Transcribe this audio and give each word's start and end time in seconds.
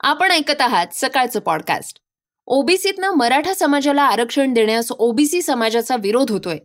आपण 0.00 0.32
ऐकत 0.32 0.60
आहात 0.60 0.86
सकाळचं 0.92 1.40
पॉडकास्ट 1.40 1.98
ओबीसीतनं 2.46 3.10
मराठा 3.10 3.54
समाजाला 3.54 4.02
आरक्षण 4.02 4.52
देण्यास 4.52 4.92
ओबीसी 4.92 5.42
समाजाचा 5.42 5.96
विरोध 5.96 6.30
होतोय. 6.30 6.58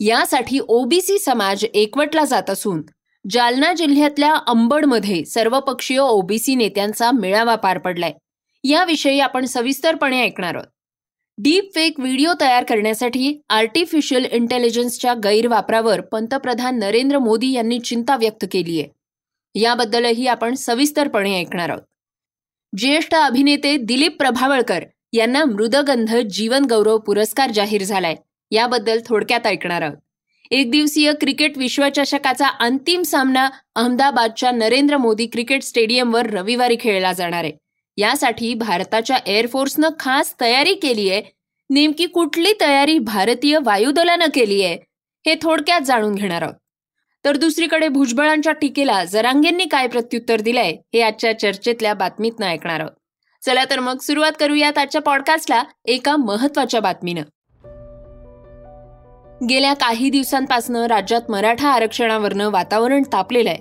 यासाठी 0.00 0.58
ओबीसी 0.68 1.18
समाज 1.18 1.64
एकवटला 1.74 2.24
जात 2.24 2.50
असून 2.50 2.82
जालना 3.30 3.72
जिल्ह्यातल्या 3.72 4.34
अंबडमध्ये 4.46 5.24
सर्वपक्षीय 5.24 5.98
ओबीसी 5.98 6.54
नेत्यांचा 6.54 7.10
मेळावा 7.10 7.54
पार 7.54 7.78
पडलाय. 7.78 8.12
याविषयी 8.64 9.20
आपण 9.20 9.44
सविस्तरपणे 9.44 10.22
ऐकणार 10.22 10.54
आहोत. 10.54 10.66
डीप 11.38 11.74
फेक 11.74 12.00
व्हिडिओ 12.00 12.32
तयार 12.40 12.64
करण्यासाठी 12.64 13.40
आर्टिफिशियल 13.48 14.24
इंटेलिजन्सच्या 14.24 15.14
गैरवापरावर 15.14 16.00
पंतप्रधान 16.00 16.78
नरेंद्र 16.78 17.18
मोदी 17.18 17.52
यांनी 17.52 17.78
चिंता 17.78 18.16
व्यक्त 18.16 18.44
केली 18.52 18.80
आहे 18.80 18.88
याबद्दलही 19.60 20.26
आपण 20.26 20.54
सविस्तरपणे 20.54 21.40
ऐकणार 21.40 21.68
आहोत. 21.68 21.82
ज्येष्ठ 22.78 23.14
अभिनेते 23.14 23.76
दिलीप 23.76 24.16
प्रभावळकर 24.18 24.84
यांना 25.12 25.44
मृदगंध 25.44 26.16
जीवन 26.16 26.64
गौरव 26.64 26.98
पुरस्कार 26.98 27.50
जाहीर 27.50 27.82
झालाय. 27.82 28.14
याबद्दल 28.50 29.00
थोडक्यात 29.06 29.46
ऐकणार 29.46 29.82
आहोत. 29.82 29.96
एक 30.50 30.70
दिवसीय 30.70 31.12
क्रिकेट 31.20 31.58
विश्वचषकाचा 31.58 32.48
अंतिम 32.48 33.02
सामना 33.02 33.48
अहमदाबादच्या 33.74 34.50
नरेंद्र 34.50 34.96
मोदी 34.96 35.26
क्रिकेट 35.26 35.62
स्टेडियमवर 35.62 36.26
रविवारी 36.26 36.76
खेळला 36.80 37.12
जाणार 37.12 37.44
आहे. 37.44 37.52
यासाठी 37.96 38.54
भारताच्या 38.54 39.16
एअरफोर्सनं 39.26 39.88
खास 40.00 40.34
तयारी 40.40 40.74
केली 40.74 41.10
आहे. 41.10 41.22
नेमकी 41.70 42.06
कुठली 42.06 42.52
तयारी 42.60 42.98
भारतीय 42.98 43.58
वायुदलानं 43.64 44.26
केली 44.34 44.62
आहे 44.62 44.78
हे 45.26 45.34
थोडक्यात 45.42 45.80
जाणून 45.80 46.14
घेणार 46.14 46.42
आहोत. 46.42 46.54
तर 47.26 47.36
दुसरीकडे 47.36 47.88
भुजबळांच्या 47.88 48.52
टीकेला 48.52 49.04
जरांगेंनी 49.04 49.64
काय 49.64 49.86
प्रत्युत्तर 49.86 50.40
दिलंय 50.40 50.76
हे 50.94 51.02
आजच्या 51.02 51.38
चर्चेतल्या 51.38 51.94
बातमीतनं 51.94 52.46
ऐकणार 52.46 52.80
आहोत. 52.80 52.92
चला 53.44 53.64
तर 53.70 53.80
मग 53.80 53.98
सुरुवात 53.98 54.32
करूयात 54.40 54.78
आजच्या 54.78 55.00
पॉडकास्टला 55.00 55.64
एका 55.84 56.16
महत्त्वाच्या 56.16 56.80
बातमीनं. 56.80 57.22
गेल्या 59.46 59.74
काही 59.74 60.10
दिवसांपासून 60.10 60.76
राज्यात 60.76 61.20
मराठा 61.28 61.68
आरक्षणावरनं 61.68 62.50
वातावरण 62.50 63.02
तापलेलं 63.02 63.50
आहे. 63.50 63.58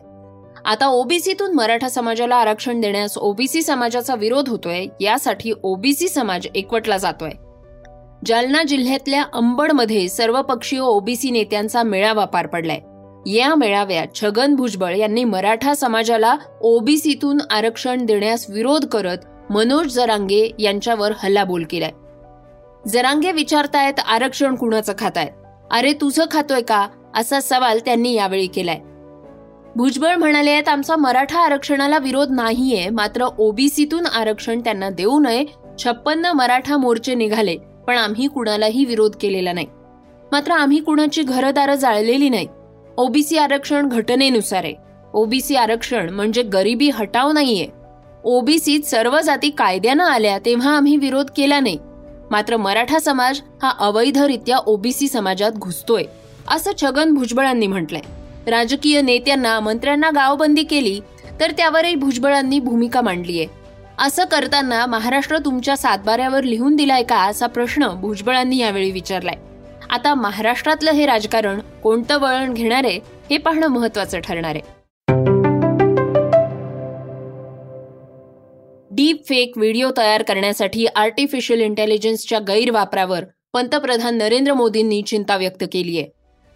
आता 0.66 0.88
ओबीसीतून 0.88 1.54
मराठा 1.54 1.90
समाजाला 1.90 2.36
आरक्षण 2.36 2.82
देण्यास 2.82 3.18
ओबीसी 3.18 3.62
समाजाचा 3.62 4.16
विरोध 4.16 4.50
होतोय 4.50 4.86
यासाठी 5.02 5.54
ओबीसी 5.64 6.08
समाज 6.08 6.48
एकवटला 6.56 6.98
जातोय. 6.98 7.32
जालना 8.26 8.64
जिल्ह्यातल्या 8.64 9.24
अंबडमध्ये 9.34 10.10
सर्वपक्षीय 10.10 10.80
ओबीसी 10.80 11.32
नेत्यांचा 11.32 11.84
मेळावा 11.84 12.26
पार 12.26 12.48
पडलाय. 12.48 12.80
या 13.26 13.56
मेळाव्यात 13.56 14.08
छगन 14.16 14.56
भुजबळ 14.56 14.96
यांनी 14.96 15.24
मराठा 15.24 15.74
समाजाला 15.74 16.36
ओबीसीतून 16.62 17.38
आरक्षण 17.50 18.06
देण्यास 18.06 18.46
विरोध 18.50 18.86
करत 18.86 19.18
मनोज 19.50 19.88
जरांगे 19.88 20.52
यांच्यावर 20.60 21.12
हल्लाबोल 21.24 21.66
केलाय. 21.70 21.92
जरांगे 22.88 23.32
विचारतायत 23.32 24.00
आरक्षण 24.08 24.56
कुणाचं 24.56 24.94
खाताय? 25.00 25.30
अरे 25.72 25.94
तुझं 25.94 26.26
खातोय 26.32 26.62
का? 26.62 26.88
असा 27.16 27.40
सवाल 27.40 27.80
त्यांनी 27.86 28.14
यावेळी 28.14 28.48
केलाय. 28.48 28.80
भुजबळ 29.76 30.16
म्हणाले 30.16 30.52
आहेत 30.52 30.70
आमचा 30.70 30.96
मराठा 30.96 31.40
आरक्षणाला 31.40 31.98
विरोध 31.98 32.28
नाहीये 32.32 32.90
मात्र 32.90 33.26
ओबीसीतून 33.38 34.06
आरक्षण 34.06 34.60
त्यांना 34.60 34.90
देऊ 34.90 35.20
नये. 35.20 35.46
छप्पन्न 35.84 36.26
मराठा 36.26 36.78
मोर्चे 36.78 37.16
निघाले 37.16 37.58
पण 37.88 37.98
आम्ही 37.98 38.28
कुणालाही 38.28 38.86
विरोध 38.86 39.16
केलेला 39.22 39.54
नाही. 39.54 39.68
मात्र 40.32 40.52
आम्ही 40.52 40.80
कुणाची 40.80 41.22
घरदारं 41.22 41.76
जाळलेली 41.76 42.30
नाही 42.30 42.48
ओबीसी 42.98 43.38
आरक्षण 43.38 43.88
घटनेनुसार 43.90 44.64
आहे. 44.64 44.74
ओबीसी 45.14 45.56
आरक्षण 45.56 46.10
म्हणजे 46.10 46.42
गरिबी 46.44 46.90
हटाव 46.90 47.32
नाहीये. 47.32 47.68
ओबीसीत 48.24 48.86
सर्व 48.86 49.20
जाती 49.22 49.50
कायद्यानं 49.50 50.04
आल्या 50.04 50.38
तेव्हा 50.40 50.76
आम्ही 50.78 50.96
विरोध 50.98 51.30
केला 51.38 51.60
नाही. 51.60 51.78
मात्र 52.32 52.58
मराठा 52.58 53.00
समाज 53.00 53.42
हा 53.64 53.72
अवैधरित्या 53.80 54.58
ओबीसी 54.58 55.08
समाजात 55.08 55.52
घुसतोय 55.52 56.04
असं 56.48 56.72
छगन 56.82 57.14
भुजबळांनी 57.14 57.68
म्हटलंय. 57.68 58.02
राजकीय 58.52 59.02
नेत्यांना 59.02 59.60
मंत्र्यांना 59.60 60.10
गावबंदी 60.10 60.64
केली 60.64 61.00
तर 61.40 61.52
त्यावरही 61.52 61.96
भुजबळांनी 61.96 62.60
भूमिका 62.60 63.02
मांडलीय. 63.02 63.46
असं 64.00 64.26
करताना 64.26 64.86
महाराष्ट्र 64.86 65.38
तुमच्या 65.38 65.78
सातबाऱ्यावर 65.78 66.44
लिहून 66.44 66.76
दिलाय 66.76 67.04
का 67.04 67.18
असा 67.18 67.48
प्रश्न 67.48 67.88
भुजबळांनी 67.88 68.58
यावेळी 68.58 68.92
विचारलाय. 68.92 69.36
आता 69.90 70.14
महाराष्ट्रातलं 70.16 70.92
हे 70.92 71.06
राजकारण 71.06 71.60
कोणतं 71.84 72.18
वळण 72.18 72.54
घेणार 72.54 72.84
आहे 72.84 73.00
हे 73.30 73.38
पाहणं 73.38 73.68
महत्वाचं 73.68 74.20
ठरणार 74.20 74.56
आहे. 74.56 74.74
डीप 78.92 79.24
फेक 79.30 79.58
व्हिडिओ 79.58 79.90
तयार 79.98 80.22
करण्यासाठी 80.22 80.86
आर्टिफिशियल 80.86 81.62
इंटेलिजन्सच्या 81.62 82.40
गैरवापरावर 82.40 83.24
पंतप्रधान 83.54 84.18
नरेंद्र 84.18 84.54
मोदींनी 84.54 85.02
चिंता 85.02 85.38
व्यक्त 85.38 85.64
केली 85.72 85.98
आहे 86.00 86.08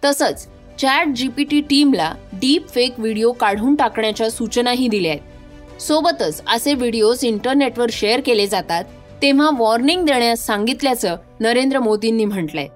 तसंच 0.04 0.48
चॅट 0.82 1.08
जीपीटी 1.08 1.62
टीमला 1.62 2.14
डीप 2.34 2.70
फेक 2.70 3.00
व्हिडिओ 3.00 3.32
काढून 3.32 3.76
टाकण्याच्या 3.76 4.30
सूचनाही 4.30 4.88
दिल्या 4.88 5.12
आहेत. 5.12 5.82
सोबतच 5.82 6.42
असे 6.48 6.74
व्हिडिओज 6.74 7.26
इंटरनेटवर 7.26 7.90
शेअर 7.92 8.22
केले 8.26 8.48
जातात 8.48 8.84
तेव्हा 9.22 9.50
वॉर्निंग 9.58 10.06
देण्यास 10.06 10.46
सांगितल्याचं 10.46 11.16
नरेंद्र 11.40 11.80
मोदींनी 11.80 12.26
म्हटलंय. 12.26 12.68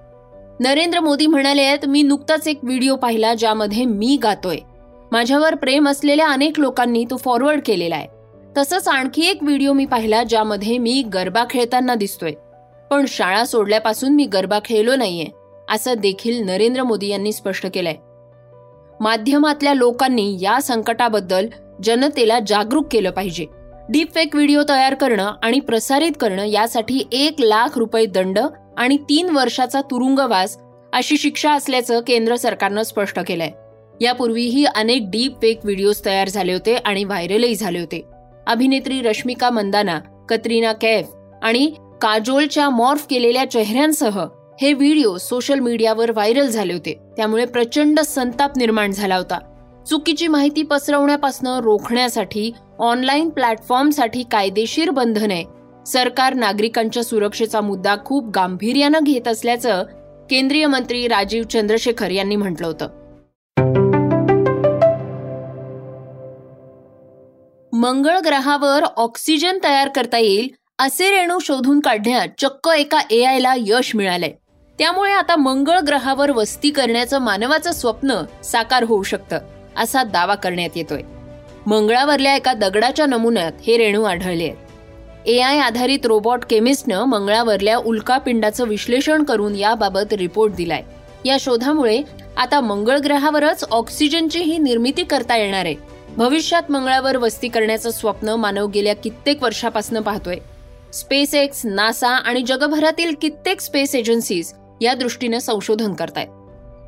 नरेंद्र 0.60 1.00
मोदी 1.00 1.26
म्हणाले 1.26 1.62
आहेत 1.62 1.86
मी 1.86 2.02
नुकताच 2.02 2.48
एक 2.48 2.58
व्हिडिओ 2.62 2.96
पाहिला 2.96 3.34
ज्यामध्ये 3.34 3.84
मी 3.84 4.18
गातोय. 4.22 4.56
माझ्यावर 5.12 5.54
प्रेम 5.54 5.88
असलेल्या 5.88 6.28
अनेक 6.28 6.60
लोकांनी 6.60 7.04
तो 7.10 7.16
फॉरवर्ड 7.16 7.60
केलेला 7.66 7.94
आहे. 7.94 8.08
तसंच 8.56 8.88
आणखी 8.88 9.26
एक 9.26 9.42
व्हिडिओ 9.42 9.72
मी 9.72 9.86
पाहिला 9.86 10.22
ज्यामध्ये 10.22 10.78
मी 10.78 11.02
गरबा 11.02 11.44
खेळताना 11.50 11.94
दिसतोय. 11.94 12.32
पण 12.90 13.04
शाळा 13.08 13.44
सोडल्यापासून 13.44 14.12
मी 14.12 14.26
गरबा 14.26 14.58
खेळलो 14.64 14.96
नाहीये 14.96 15.26
असं 15.70 15.94
देखील 15.94 16.46
नरेंद्र 16.46 16.82
मोदी 16.82 17.08
यांनी 17.08 17.32
स्पष्ट 17.32 17.66
केलंय. 17.74 17.94
माध्यमातल्या 19.00 19.74
लोकांनी 19.74 20.36
या 20.40 20.60
संकटाबद्दल 20.62 21.46
जनतेला 21.82 22.38
जागरूक 22.46 22.86
केलं 22.90 23.10
पाहिजे. 23.10 23.46
डीपफेक 23.88 24.34
व्हिडिओ 24.34 24.62
तयार 24.68 24.94
करणं 24.94 25.32
आणि 25.42 25.60
प्रसारित 25.60 26.12
करणं 26.20 26.44
यासाठी 26.44 27.02
एक 27.12 27.34
लाख 27.38 27.78
रुपये 27.78 28.06
दंड 28.06 28.38
आणि 28.78 28.96
तीन 28.96 29.30
वर्षाचा 29.30 29.80
तुरुंगवास 29.80 30.58
अशी 30.92 31.16
शिक्षा 31.16 31.52
असल्याचं 31.52 32.00
केंद्र 32.06 32.36
सरकारनं 32.36 32.82
स्पष्ट 32.82 33.20
केलंय. 33.26 33.50
यापूर्वीही 34.00 34.64
अनेक 34.64 35.02
डीप 35.10 35.32
फेक 35.42 35.58
व्हिडिओज 35.64 36.04
तयार 36.04 36.28
झाले 36.28 36.52
होते 36.52 36.74
आणि 36.74 37.04
व्हायरलही 37.04 37.54
झाले 37.54 37.78
होते. 37.78 38.04
अभिनेत्री 38.46 39.00
रश्मिका 39.02 39.50
मंदाना 39.50 39.98
कतरीना 40.28 40.72
कैफ 40.72 41.08
आणि 41.42 41.72
काजोलच्या 42.02 42.70
मॉर्फ 42.70 43.06
केलेल्या 43.10 43.50
चेहऱ्यांसह 43.50 44.26
हे 44.62 44.72
व्हिडिओ 44.72 45.16
सोशल 45.16 45.58
मीडियावर 45.58 46.10
व्हायरल 46.10 46.46
झाले 46.46 46.72
होते. 46.72 46.98
त्यामुळे 47.16 47.44
प्रचंड 47.44 48.00
संताप 48.00 48.58
निर्माण 48.58 48.90
झाला 48.90 49.16
होता. 49.16 49.38
चुकीची 49.90 50.26
माहिती 50.26 50.62
पसरवण्यापासून 50.62 51.46
रोखण्यासाठी 51.46 52.52
ऑनलाईन 52.78 53.28
प्लॅटफॉर्मसाठी 53.28 54.22
कायदेशीर 54.22 54.90
बंधने 54.90 55.44
सरकार 55.86 56.34
नागरिकांच्या 56.34 57.04
सुरक्षेचा 57.04 57.60
मुद्दा 57.60 57.96
खूप 58.04 58.30
गांभीर्यानं 58.34 58.98
घेत 59.02 59.28
असल्याचं 59.28 59.82
केंद्रीय 60.30 60.66
मंत्री 60.66 61.08
राजीव 61.08 61.42
चंद्रशेखर 61.42 62.10
यांनी 62.10 62.36
म्हटलं 62.36 62.66
होतं. 62.66 62.88
मंगळ 67.72 68.18
ग्रहावर 68.18 68.84
ऑक्सिजन 68.96 69.58
तयार 69.64 69.88
करता 69.88 70.18
येईल 70.18 70.48
असे 70.78 71.10
रेणू 71.10 71.38
शोधून 71.38 71.80
काढण्यात 71.80 72.28
चक्क 72.38 72.68
एका 72.68 73.00
ए 73.10 73.22
आयला 73.24 73.54
यश 73.56 73.94
मिळालंय. 73.96 74.32
त्यामुळे 74.78 75.12
आता 75.12 75.36
मंगळ 75.36 75.78
ग्रहावर 75.78 76.30
वस्ती 76.30 76.70
करण्याचं 76.70 77.18
मानवाचं 77.18 77.72
स्वप्न 77.72 78.14
साकार 78.44 78.82
होऊ 78.82 79.02
शकतं 79.02 79.38
असा 79.76 80.02
दावा 80.02 80.34
करण्यात 80.34 80.76
येतोय. 80.76 81.02
मंगळावरल्या 81.66 82.36
एका 82.36 82.52
दगडाच्या 82.52 83.06
नमुन्यात 83.06 83.52
हे 83.66 83.76
रेणू 83.76 84.02
आढळले 84.02 84.44
आहेत 84.44 84.63
ए 85.26 85.40
आय 85.40 85.58
आधारित 85.58 86.06
रोबॉट 86.06 86.44
केमिस्टनं 86.50 87.04
मंगळावरल्या 87.04 87.76
उल्कापिंडाचं 87.76 88.68
विश्लेषण 88.68 89.22
करून 89.22 89.54
याबाबत 89.54 90.12
रिपोर्ट 90.12 90.54
दिलाय. 90.54 90.82
या 91.24 91.36
शोधामुळे 91.40 92.02
आता 92.36 92.60
मंगळ 92.60 92.98
ग्रहावरच 92.98 93.64
ऑक्सिजनची 93.70 94.58
निर्मिती 94.58 95.04
करता 95.04 95.36
येणार 95.36 95.64
आहे. 95.64 95.74
भविष्यात 96.16 96.70
मंगळावर 96.70 97.16
वस्ती 97.16 97.48
करण्याचं 97.48 97.90
स्वप्न 97.90 98.28
मानव 98.28 98.66
गेल्या 98.66 98.96
कित्येक 98.96 99.42
वर्षापासून 99.42 100.00
पाहतोय. 100.00 100.36
स्पेस 100.92 101.34
एक्स 101.34 101.60
नासा 101.64 102.08
आणि 102.08 102.42
जगभरातील 102.42 103.14
कित्येक 103.22 103.60
स्पेस 103.60 103.94
एजन्सीज 103.94 104.52
या 104.80 104.94
दृष्टीनं 104.94 105.38
संशोधन 105.38 105.94
करतायत. 105.94 106.28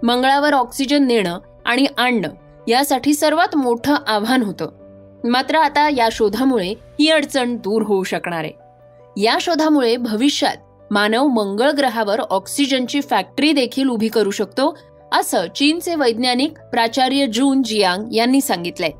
मंगळावर 0.05 0.53
ऑक्सिजन 0.53 1.07
नेणं 1.07 1.39
आणि 1.65 1.87
आणणं 1.99 2.29
यासाठी 2.69 3.15
सर्वात 3.15 3.57
मोठं 3.57 3.95
आव्हान 4.07 4.43
होतं. 4.43 4.86
मात्र 5.25 5.57
आता 5.57 5.89
या 5.89 6.09
शोधामुळे 6.13 6.69
ही 6.69 7.11
अडचण 7.11 7.57
दूर 7.57 7.83
होऊ 7.83 8.03
शकणार 8.05 8.45
आहे. 8.45 8.53
या 9.23 9.39
शोधामुळे 9.41 9.97
भविष्यात 9.97 10.57
मानव 10.91 11.27
मंगळ 11.27 11.71
ग्रहावर 11.71 12.21
ऑक्सिजनची 12.21 13.01
फॅक्टरी 13.01 13.53
देखील 13.53 13.89
उभी 13.89 14.09
करू 14.09 14.31
शकतो 14.31 14.79
असं 15.13 15.47
चीनचे 15.55 15.95
वैज्ञानिक 15.95 16.59
प्राचार्य 16.59 17.27
जून 17.27 17.63
जियांग 17.63 18.13
यांनी 18.13 18.41
सांगितलंय. 18.41 18.91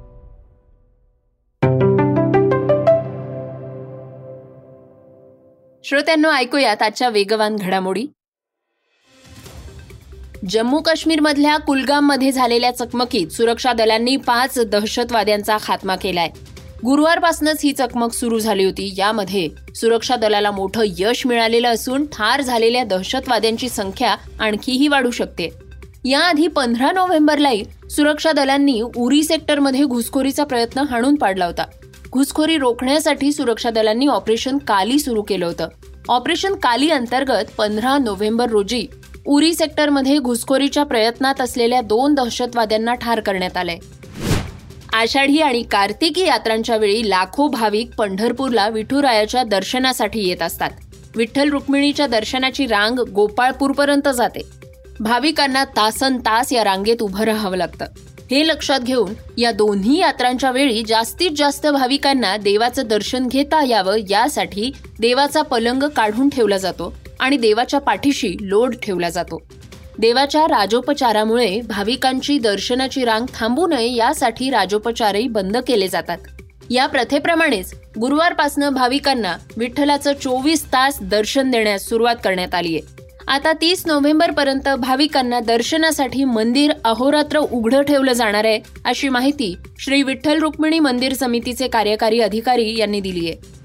श्रोत्यांनो 5.85 6.31
ऐकूयात 6.31 6.83
आजच्या 6.83 7.09
वेगवान 7.09 7.57
घडामोडी. 7.57 8.07
जम्मू 10.51 10.81
काश्मीरमधल्या 10.81 11.57
कुलगाममध्ये 11.57 12.33
झालेल्या 12.33 12.71
चकमकीत 12.71 13.29
सुरक्षा 13.29 13.73
दलांनी 13.73 14.17
पाच 14.17 14.59
दहशतवाद्यांचा 14.59 15.57
खात्मा 15.63 15.97
केलाय. 15.97 16.29
गुरुवारपासूनच 16.85 17.57
ही 17.65 17.73
चकमक 17.73 18.13
सुरू 18.13 18.39
झाली 18.39 18.65
होती. 18.65 18.95
यामध्ये 18.97 19.49
सुरक्षा 19.75 20.17
दलाला 20.17 20.51
मोठं 20.51 20.83
यश 20.99 21.27
मिळालेलं 21.27 21.69
असून 21.69 22.07
ठार 22.07 22.41
झालेल्या 22.41 22.85
दहशतवाद्यांची 22.85 23.69
संख्या 23.69 24.17
आणखीही 24.41 24.89
वाढू 24.89 25.11
शकते. 25.11 25.49
याआधी 26.05 26.47
पंधरा 26.47 26.93
नोव्हेंबरलाही 26.93 27.65
सुरक्षा 27.91 28.33
दलांनी 28.33 28.83
उरी 28.97 29.23
सेक्टरमध्ये 29.23 29.85
घुसखोरीचा 29.85 30.45
प्रयत्न 30.45 30.79
हाणून 30.79 31.15
पाडला 31.15 31.47
होता. 31.47 31.65
घुसखोरी 32.13 32.59
रोखण्यासाठी 32.59 33.33
सुरक्षा 33.33 33.71
दलांनी 33.71 34.07
ऑपरेशन 34.07 34.59
काली 34.59 34.99
सुरू 34.99 35.23
केलं 35.23 35.47
होतं. 35.47 35.69
ऑपरेशन 36.09 36.55
काली 36.55 36.91
अंतर्गत 36.91 37.45
पंधरा 37.59 37.99
नोव्हेंबर 37.99 38.49
रोजी 38.51 38.87
उरी 39.27 39.55
सेक्टरमध्ये 39.55 40.19
घुसखोरीच्या 40.19 40.83
प्रयत्नात 40.85 41.41
असलेल्या 41.41 41.81
दोन 41.81 42.15
दहशतवाद्यांना 42.15 42.95
ठार 42.95 43.21
करण्यात 43.21 43.57
आलंय 43.57 43.79
आषाढी 44.93 45.39
आणि 45.39 45.63
कार्तिकी 45.63 46.25
यात्रांच्या 46.27 46.77
वेळी 46.77 47.09
लाखो 47.09 47.49
भाविक 47.49 47.95
पंढरपूरला 47.99 48.69
विठुरायाच्या 48.69 49.43
दर्शनासाठी 49.43 50.29
येत 50.29 50.43
असतात. 50.43 50.71
विठ्ठल 51.17 51.49
रुक्मिणीच्या 51.49 52.07
दर्शनाची 52.07 52.67
रांग 52.67 52.99
गोपाळपूरपर्यंत 53.15 54.09
जाते. 54.09 54.41
भाविकांना 55.01 55.65
तासन 55.65 56.19
तास 56.19 56.53
या 56.53 56.65
रांगेत 56.65 57.03
उभं 57.03 57.25
राहावं 57.25 57.57
लागतं. 57.57 57.85
हे 58.31 58.47
लक्षात 58.47 58.81
घेऊन 58.81 59.13
या 59.39 59.53
दोन्ही 59.53 59.99
यात्रांच्या 59.99 60.51
वेळी 60.51 60.83
जास्तीत 60.89 61.31
जास्त 61.37 61.67
भाविकांना 61.67 62.37
देवाचं 62.37 62.87
दर्शन 62.87 63.27
घेता 63.27 63.65
यावं 63.65 63.97
यासाठी 64.11 64.73
देवाचा 65.01 65.43
पलंग 65.43 65.83
काढून 65.83 66.29
ठेवला 66.29 66.59
जातो. 66.59 66.95
आणि 67.21 67.37
देवाच्या 67.37 67.81
पाठीशी 67.81 68.35
लोड 68.41 68.75
ठेवला 68.83 69.09
जातो. 69.09 69.39
देवाच्या 69.99 70.47
राजोपचारामुळे 70.47 71.61
भाविकांची 71.61 72.39
दर्शनाची 72.39 73.05
रांग 73.05 73.27
थांबू 73.35 73.67
नये 73.67 73.95
यासाठी 73.95 74.51
राजोपचारही 74.51 75.29
बंद 75.29 75.57
केले 75.57 75.89
जातात. 75.89 76.19
या 76.71 76.87
प्रथेप्रमाणेच 76.87 77.73
गुरुवारपासनं 78.01 78.75
भाविकांना 78.75 79.37
विठ्ठलाचं 79.57 80.13
चोवीस 80.13 80.65
तास 80.65 80.99
दर्शन 81.01 81.51
देण्यास 81.51 81.89
सुरुवात 81.89 82.17
करण्यात 82.25 82.55
आली 82.55 82.75
आहे. 82.77 82.95
आता 83.29 83.53
तीस 83.53 83.87
नोव्हेंबर 83.87 84.31
पर्यंत 84.31 84.69
भाविकांना 84.79 85.41
दर्शनासाठी 85.41 86.25
मंदिर 86.25 86.73
अहोरात्र 86.85 87.39
उघडं 87.39 87.83
ठेवलं 87.83 88.13
जाणार 88.13 88.45
आहे 88.45 88.59
अशी 88.85 89.09
माहिती 89.09 89.55
श्री 89.79 90.03
विठ्ठल 90.03 90.39
रुक्मिणी 90.39 90.79
मंदिर 90.79 91.15
समितीचे 91.15 91.69
कार्यकारी 91.69 92.21
अधिकारी 92.21 92.75
यांनी 92.79 93.01
दिली 93.01 93.29
आहे. 93.29 93.65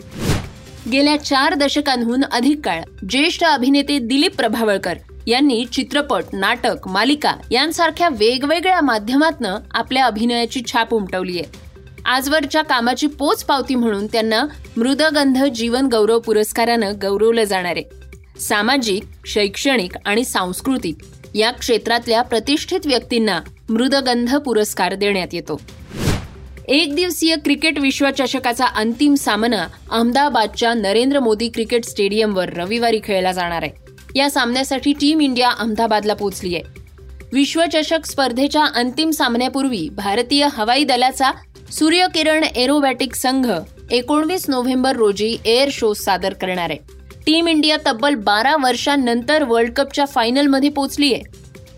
गेल्या 0.89 1.23
चार 1.23 1.53
दशकांहून 1.53 2.23
अधिक 2.23 2.65
काळ 2.65 2.81
ज्येष्ठ 3.09 3.43
अभिनेते 3.43 3.99
दिलीप 3.99 4.35
प्रभावळकर 4.35 4.93
यांनी 5.27 5.65
चित्रपट 5.65 6.23
नाटक 6.33 6.87
मालिका 6.87 7.33
यांसारख्या 7.51 8.09
वेगवेगळ्या 8.09 8.81
माध्यमातनं 8.81 9.57
आपल्या 9.71 10.05
अभिनयाची 10.05 10.61
छाप 10.67 10.93
उमटवली 10.93 11.39
आहे. 11.39 11.59
आजवरच्या 12.05 12.61
कामाची 12.61 13.07
पोच 13.07 13.43
पावती 13.43 13.75
म्हणून 13.75 14.07
त्यांना 14.07 14.43
मृदगंध 14.77 15.43
जीवन 15.43 15.85
गौरव 15.85 16.19
पुरस्कारानं 16.19 16.93
गौरवलं 17.01 17.43
जाणार 17.43 17.75
आहे. 17.75 17.83
सामाजिक 18.39 19.03
शैक्षणिक 19.25 19.91
आणि 20.05 20.23
सांस्कृतिक 20.23 20.95
या 21.35 21.51
क्षेत्रातल्या 21.51 22.21
प्रतिष्ठित 22.21 22.79
व्यक्तींना 22.85 23.39
मृदगंध 23.69 24.35
पुरस्कार 24.35 24.95
देण्यात 24.95 25.27
येतो. 25.33 25.61
एक 26.71 26.95
दिवसीय 26.95 27.35
क्रिकेट 27.35 27.79
विश्वचषकाचा 27.79 28.65
अंतिम 28.65 29.15
सामना 29.15 29.67
अहमदाबादच्या 29.91 30.73
नरेंद्र 30.73 31.19
मोदी 31.19 31.49
क्रिकेट 31.49 31.85
स्टेडियमवर 31.85 32.49
रविवारी 32.53 32.99
खेळला 33.03 33.31
जाणार 33.31 33.63
आहे. 33.63 33.71
या 34.15 34.29
सामन्यासाठी 34.29 34.93
टीम 34.93 35.21
इंडिया 35.21 35.49
अहमदाबादला 35.49 36.13
पोहोचली 36.13 36.55
आहे. 36.55 36.63
विश्वचषक 37.33 38.05
स्पर्धेच्या 38.05 38.65
अंतिम 38.75 39.09
सामन्यापूर्वी 39.09 39.89
भारतीय 39.89 40.47
हवाई 40.51 40.83
दलाचा 40.83 41.31
सूर्यकिरण 41.71 42.43
एरोबॅटिक 42.43 43.15
संघ 43.15 43.51
एकोणवीस 43.91 44.49
नोव्हेंबर 44.49 44.95
रोजी 44.95 45.37
एअर 45.45 45.69
शो 45.71 45.93
सादर 45.93 46.33
करणार 46.33 46.69
आहे. 46.69 46.77
टीम 47.25 47.47
इंडिया 47.47 47.77
तब्बल 47.87 48.15
बारा 48.15 48.55
वर्षांनंतर 48.63 49.43
वर्ल्ड 49.43 49.73
कपच्या 49.73 50.05
फायनलमध्ये 50.05 50.69
पोहोचली 50.69 51.13
आहे. 51.13 51.23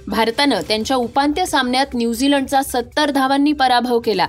भारतानं 0.08 0.62
त्यांच्या 0.68 0.98
उपांत्य 0.98 1.46
सामन्यात 1.46 1.86
न्यूझीलंडचा 1.96 2.62
सत्तर 2.62 3.12
धावांनी 3.12 3.54
पराभव 3.54 4.00
केला. 4.00 4.28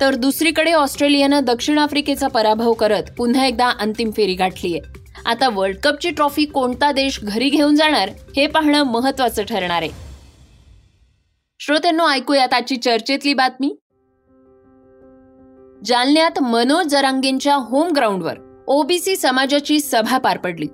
तर 0.00 0.14
दुसरीकडे 0.14 0.72
ऑस्ट्रेलियानं 0.72 1.44
दक्षिण 1.44 1.78
आफ्रिकेचा 1.78 2.28
पराभव 2.28 2.72
करत 2.72 3.02
पुन्हा 3.16 3.46
एकदा 3.46 3.68
अंतिम 3.80 4.10
फेरी 4.10 4.34
गाठलीय. 4.34 4.78
आता 5.26 5.48
वर्ल्ड 5.48 5.76
कपची 5.76 6.10
ट्रॉफी 6.10 6.44
कोणता 6.44 6.92
देश 6.92 7.20
घरी 7.22 7.48
घेऊन 7.48 7.76
जाणार 7.76 8.08
हे 8.36 8.46
पाहणं 8.46 8.82
महत्वाचं 8.82 9.42
ठरणार 9.42 9.82
आहे. 9.82 9.88
श्रोत्यांनो 11.60 12.08
ऐकूयात 12.08 12.54
आजची 12.54 12.76
चर्चेतली 12.76 13.34
बातमी. 13.34 13.76
जालन्यात 15.84 16.42
मनोज 16.42 16.86
जरांगेंच्या 16.86 17.54
होम 17.54 17.88
ग्राउंडवर 17.88 18.64
ओबीसी 18.66 19.16
समाजाची 19.16 19.80
सभा 19.80 20.18
पार 20.18 20.38
पडली. 20.38 20.66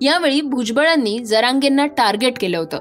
यावेळी 0.00 0.40
भुजबळांनी 0.40 1.18
जरांगेंना 1.18 1.86
टार्गेट 1.86 2.38
केलं 2.38 2.58
होतं. 2.58 2.78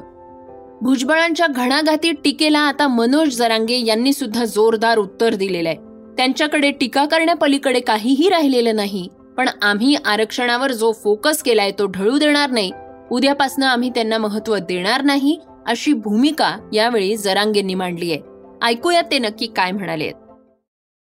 भुजबळांच्या 0.81 1.47
घणाघाती 1.47 2.11
टीकेला 2.11 2.59
आता 2.59 2.87
मनोज 2.87 3.37
जरांगे 3.37 3.85
यांनी 3.85 4.13
सुद्धा 4.13 4.45
जोरदार 4.45 4.97
उत्तर 4.97 5.35
दिलेलं 5.35 5.69
आहे 5.69 5.86
त्यांच्याकडे 6.17 6.71
टीका 6.71 7.05
करण्यापलीकडे 7.05 7.79
काहीही 7.79 8.29
राहिलेलं 8.29 8.75
नाही. 8.75 9.07
पण 9.37 9.49
आम्ही 9.61 9.95
आरक्षणावर 10.05 10.71
जो 10.71 10.91
फोकस 10.91 11.41
केलाय 11.43 11.71
तो 11.71 11.85
ढळू 11.85 12.17
देणार 12.17 12.49
नाही. 12.49 12.71
उद्यापासनं 13.11 13.65
आम्ही 13.65 13.89
त्यांना 13.89 14.17
महत्त्व 14.17 14.57
देणार 14.57 15.01
नाही 15.01 15.37
अशी 15.67 15.93
भूमिका 15.93 16.55
यावेळी 16.73 17.17
जरांगेंनी 17.17 17.73
मांडली 17.73 18.11
आहे. 18.11 18.21
ऐकूयात 18.65 19.03
ते 19.11 19.19
नक्की 19.19 19.47
काय 19.47 19.71
म्हणाले 19.71 20.11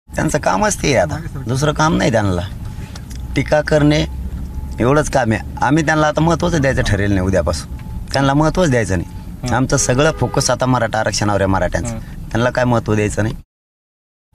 त्यांचं 0.08 0.38
कामच 0.38 0.82
ते 0.82 0.86
आहे 0.86 0.96
आता. 0.96 1.42
दुसरं 1.46 1.72
काम 1.72 1.96
नाही 1.96 2.12
त्यांना. 2.12 2.42
टीका 3.36 3.60
करणे 3.60 4.04
एवढंच 4.80 5.10
काम 5.10 5.32
आहे. 5.32 5.40
आम्ही 5.62 5.86
त्यांना 5.86 6.06
आता 6.06 6.20
महत्त्वच 6.20 6.60
द्यायचं 6.60 6.82
ठरेल 6.82 7.12
नाही 7.12 7.26
उद्यापासून. 7.26 7.76
त्यांना 8.12 8.34
महत्त्वच 8.34 8.70
द्यायचं 8.70 8.98
नाही. 8.98 9.52
आमचं 9.54 9.76
सगळं 9.76 10.12
फोकस 10.12 10.50
आता 10.50 10.66
मराठा 10.66 10.98
आरक्षणावर 10.98 11.40
आहे 11.40 11.46
मराठ्यांचं. 11.46 11.98
त्यांना 12.30 12.50
काय 12.50 12.64
महत्त्व 12.64 12.94
द्यायचं 12.94 13.22
नाही? 13.22 13.34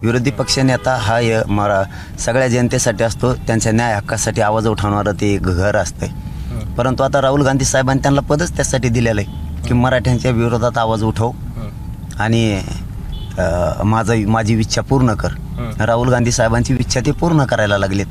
विरोधी 0.03 0.31
पक्षनेता 0.31 0.95
हा 1.01 1.19
य 1.19 1.41
मरा 1.48 1.81
सगळ्या 2.19 2.48
जनतेसाठी 2.48 3.03
असतो 3.03 3.33
त्यांच्या 3.48 3.72
न्याय 3.72 3.93
हक्कासाठी 3.95 4.41
आवाज 4.41 4.67
उठवणारं 4.67 5.13
ते 5.22 5.33
एक 5.33 5.41
घर 5.43 5.75
असतंय. 5.75 6.10
परंतु 6.77 7.03
आता 7.03 7.22
राहुल 7.22 7.41
गांधी 7.41 7.65
साहेबांनी 7.65 8.01
त्यांना 8.01 8.22
पदच 8.29 8.55
त्यासाठी 8.55 8.89
दिलेलं 8.89 9.22
आहे 9.22 9.62
की 9.67 9.74
मराठ्यांच्या 9.74 10.31
विरोधात 10.31 10.77
आवाज 10.77 11.03
उठव 11.03 11.31
आणि 12.19 12.62
माझं 13.83 14.27
माझी 14.31 14.60
इच्छा 14.60 14.81
पूर्ण 14.89 15.13
कर. 15.13 15.33
राहुल 15.79 16.10
गांधी 16.10 16.31
साहेबांची 16.31 16.75
इच्छा 16.79 17.00
ते 17.05 17.12
पूर्ण 17.22 17.45
करायला 17.45 17.77
लागलेत. 17.77 18.07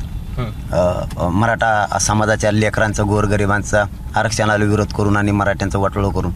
मराठा 1.20 1.98
समाजाच्या 2.00 2.52
लेकरांचं 2.52 3.06
गोरगरिबांचा 3.06 3.84
आरक्षणाला 4.16 4.64
विरोध 4.64 4.92
करून 4.96 5.16
आणि 5.16 5.30
मराठ्यांचं 5.32 5.78
वाटोळं 5.78 6.10
करून 6.10 6.32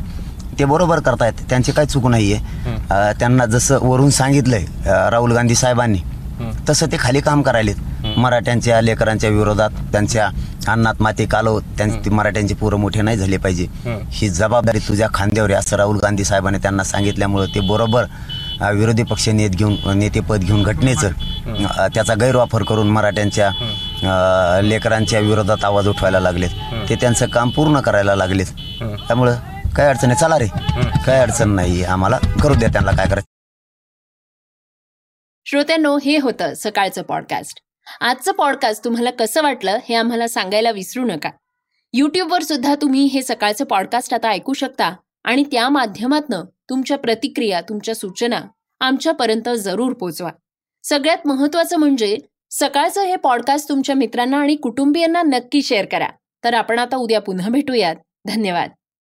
ते 0.59 0.65
बरोबर 0.65 1.01
करतायत 1.01 1.41
त्यांची 1.49 1.73
काही 1.73 1.89
चूक 1.89 2.07
नाही 2.07 2.33
आहे 2.33 2.76
त्यांना 2.91 3.47
जसं 3.47 3.79
वरून 3.83 4.11
सांगितलंय 4.11 4.65
राहुल 4.87 5.33
गांधी 5.33 5.55
साहेबांनी 5.55 5.99
तसं 6.69 6.87
ते 6.93 6.97
खाली 7.01 7.21
काम 7.21 7.43
करायलेत. 7.43 7.77
मराठ्यांच्या 8.17 8.81
लेकरांच्या 8.81 9.31
विरोधात 9.31 9.71
त्यांच्या 9.93 10.29
अन्नात 10.69 11.01
माती 11.03 11.25
कालव 11.27 11.59
त्यांची 11.79 12.11
मराठ्यांची 12.11 12.55
पोरं 12.55 12.79
मोठे 12.81 13.03
नाही 13.03 13.17
झाले 13.17 13.37
पाहिजे. 13.37 13.67
ही 14.13 14.29
जबाबदारी 14.29 14.79
तुझ्या 14.89 15.09
खांद्यावर 15.15 15.51
आहे 15.51 15.59
असं 15.59 15.77
राहुल 15.77 15.99
गांधी 16.03 16.25
साहेबांनी 16.25 16.59
त्यांना 16.63 16.85
सांगितल्यामुळं 16.85 17.47
ते 17.55 17.61
बरोबर 17.69 18.05
विरोधी 18.75 19.03
पक्ष 19.03 19.29
नेत 19.29 19.51
घेऊन 19.51 19.99
नेतेपद 19.99 20.45
घेऊन 20.45 20.63
घटनेचं 20.63 21.11
त्याचा 21.95 22.15
गैरवापर 22.21 22.63
करून 22.63 22.89
मराठ्यांच्या 22.91 23.51
लेकरांच्या 24.63 25.21
विरोधात 25.21 25.65
आवाज 25.65 25.89
उठवायला 25.89 26.21
लागलेत. 26.21 26.51
ते 26.89 26.95
त्यांचं 26.95 27.27
काम 27.27 27.51
पूर्ण 27.51 27.81
करायला 27.81 28.15
लागलेत. 28.17 28.47
त्यामुळं 28.81 29.37
काय 29.77 29.89
अडचण 29.89 30.11
आहे 30.11 30.21
चला 30.21 30.39
रे. 30.39 30.47
काय 31.07 31.21
अडचण 31.21 31.51
नाही 31.51 31.85
आम्हाला 31.85 32.19
करू 32.43 32.55
द्या 32.55 32.69
त्यांना 32.69 32.91
काय 32.91 33.07
करायचं. 33.07 33.33
श्रोत्यांनो 35.45 35.99
हे 35.99 36.19
होतं 36.19 36.55
सकाळचं 36.55 37.03
पॉडकास्ट 37.03 37.61
आजचं 38.01 38.33
पॉडकास्ट 38.33 38.85
तुम्हाला 38.85 39.11
कसं 39.11 39.43
वाटलं 39.43 39.79
हे 39.89 39.95
आम्हाला 39.95 40.29
सांगायला 40.29 40.71
विसरू 40.71 41.05
नका. 41.05 41.31
यूट्यूबवर 41.93 42.43
सुद्धा 42.43 42.75
तुम्ही 42.75 43.05
हे 43.05 43.23
सकाळचं 43.23 43.65
पॉडकास्ट 43.65 44.15
आता 44.15 44.29
ऐकू 44.29 44.53
शकता 44.53 44.95
आणि 45.25 45.45
त्या 45.53 45.69
माध्यमातनं 45.69 46.45
तुमच्या 46.71 46.99
प्रतिक्रिया 46.99 47.61
तुमच्या 47.61 47.95
सूचना 47.95 48.41
आमच्यापर्यंत 48.81 49.49
जरूर 49.49 49.93
पोचवा. 49.93 50.31
सगळ्यात 50.83 51.27
महत्वाचं 51.27 51.77
म्हणजे 51.77 52.19
सकाळचं 52.51 53.03
हे 53.03 53.17
पॉडकास्ट 53.17 53.69
तुमच्या 53.69 53.95
मित्रांना 53.95 54.41
आणि 54.41 54.57
कुटुंबियांना 54.57 55.23
नक्की 55.23 55.63
शेअर 55.63 55.85
करा. 55.85 56.09
तर 56.45 56.55
आपण 56.55 56.79
आता 56.79 56.97
उद्या 56.97 57.21
पुन्हा 57.21 57.49
भेटूयात. 57.49 57.97
धन्यवाद. 58.27 58.71